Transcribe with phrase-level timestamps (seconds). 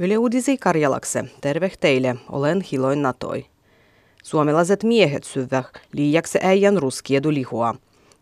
[0.00, 3.46] Yle Uudisi Karjalakse, terve teille, olen Hiloin Natoi.
[4.22, 7.74] Suomalaiset miehet syvät liiaksi äijän ruskiedu lihua.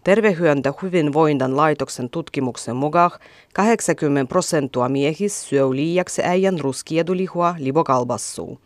[0.05, 3.11] Tervehyöntä hyvinvoinnan laitoksen tutkimuksen mukaan
[3.55, 8.59] 80 prosenttia miehistä syö liiaksi äijän ruskiedu lihua libokalbassuu.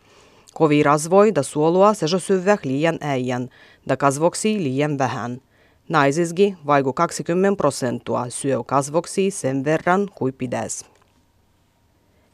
[0.53, 3.49] Kovi rasvoi da suolua se syvät liian äijän,
[3.89, 5.41] da kasvoksi liian vähän.
[5.89, 10.85] Naisisgi vaiku 20 prosenttia syö kasvoksi sen verran kuin pitäisi.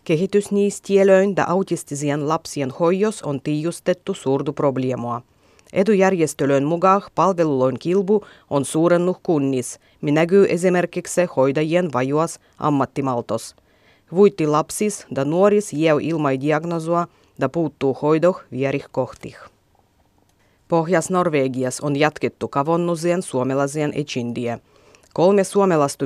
[0.07, 5.21] Kehitys niistielöin ja autistisien lapsien hoijos on tiijustettu suurdu probleemoa.
[5.73, 13.55] Edujärjestölön mukaan palveluloin kilbu on suurennut kunnis, minä näkyy esimerkiksi hoidajien vajuas ammattimaltos.
[14.11, 17.07] Vuitti lapsis da nuoris jeu ilmai diagnosua
[17.41, 19.37] da puuttuu hoidoh vierih kohtih.
[20.67, 24.59] Pohjas-Norvegias on jatkettu kavonnusien suomalaisien echindiä.
[25.17, 26.05] Kolme suomalaista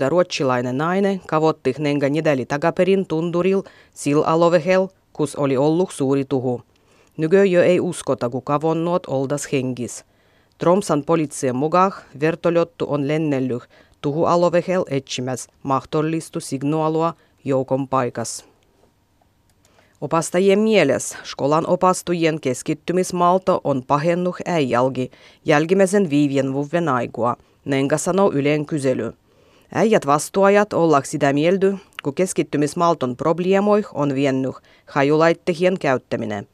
[0.00, 3.62] ja ruotsilainen nainen kavotti nenga nedeli takaperin tunduril
[4.00, 6.62] sil alovehel, kus oli ollut suuri tuhu.
[7.16, 10.04] Nykö jo ei uskota, kun kavonnut oldas hengis.
[10.58, 13.62] Tromsan poliittien mukaan vertoljottu on lennellyt
[14.00, 18.44] tuhu alovehel etsimäs mahtollistu signualua joukon paikas.
[20.00, 25.10] Opastajien mielessä skolan opastujien keskittymismalto on pahennut äijälgi
[25.44, 29.12] jälkimmäisen viivien vuoden aikua– Nenga sanoo Yleen kysely.
[29.74, 34.54] Äijät vastuajat ollaanko sitä mieldy, kun keskittymismalton probleemoih on viennyt
[34.86, 36.48] hajulaittehien käyttäminen.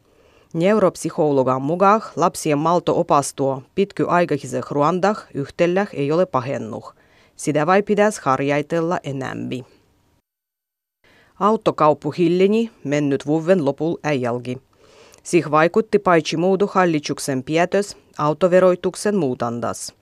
[0.54, 6.84] Neuropsychologan mukaan lapsien malto opastua pitky aikaisessa ruandah yhtelläh ei ole pahennut.
[7.36, 9.64] Sitä vai pitäisi harjaitella enämpi.
[11.40, 14.58] Autokauppu hillini mennyt vuoden lopul äijälgi.
[15.22, 19.97] Sih vaikutti paitsi muudu hallituksen pietös autoveroituksen muutandas.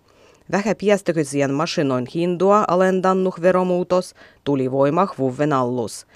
[0.53, 6.07] Vähäpiästököisien masinoin hindua alendannut veromuutos tuli voimah vuoden allus.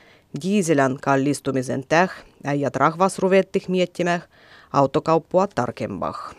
[0.43, 2.11] Dieselän kallistumisen täh
[2.45, 4.23] äijät rahvas ruvettih miettimään
[4.73, 6.35] autokauppua tarkempah.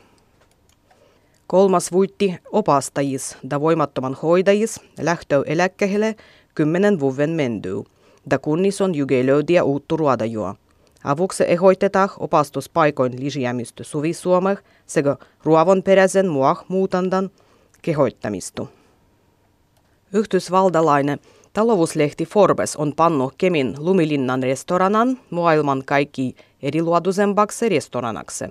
[1.47, 6.15] Kolmas vuitti opastajis da voimattoman hoidajis lähtö eläkkeelle
[6.55, 7.83] kymmenen vuoden mendyy.
[8.29, 10.55] Da kunnis on jygelöidiä uuttu ruodajua.
[11.03, 17.29] Avuksi ehoitetaan opastuspaikoin lisäämistä suvisuomah sekä ruovonperäisen muah muutandan–
[17.81, 18.69] kehoittamistu.
[20.13, 21.19] Yhdysvaltalainen
[21.53, 28.45] talouslehti Forbes on pannu Kemin Lumilinnan restoranan maailman kaikki eriluotuisemmaksi restoranaksi.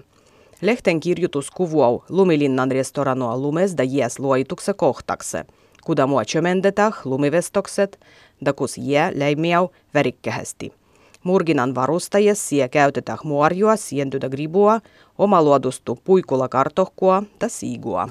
[0.61, 5.39] Lehten kirjoitus kuvuu Lumilinnan restoranoa lumesta jäs luoitukse kohtaksi,
[5.85, 8.01] kuda mua çömendetään lumivestokset,
[8.45, 10.73] da kus jää läimiau värikkähästi.
[11.25, 14.81] Murginan varustajes sie käytetään muorjua, sientytä gribua,
[15.19, 18.09] omaluodustu puikula kartohkua tai siigua.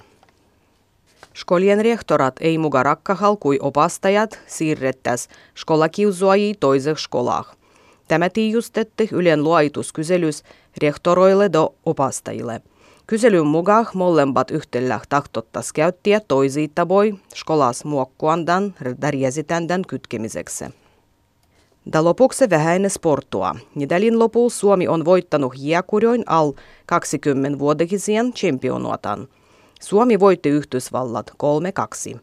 [1.33, 7.55] Školien rehtorat ei muga rakkahal kui opastajat siirrettäs skolakiusuajii toiseh skolah.
[8.07, 10.43] Tämä tiijustetti Ylen luoituskyselys
[10.81, 12.61] rehtoroille do opastajille.
[13.07, 20.65] Kyselyn mukaan molemmat yhtellä tahtottas käyttiä toisiita voi skolas muokkuandan därjäsitändän kytkemiseksi.
[21.93, 23.55] Da lopuksi vähäinen sportua.
[23.75, 26.53] Nidalin lopulla Suomi on voittanut jääkurjoin al
[26.85, 29.27] 20 vuodekisien championuotan–
[29.79, 31.31] Suomi voitti Yhdysvallat
[32.15, 32.19] 3-2.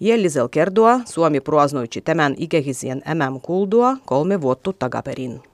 [0.00, 5.49] Jellisel kertoa Suomi pruasnoitsi tämän ikähisien MM-kuldua kolme vuotta takaperin.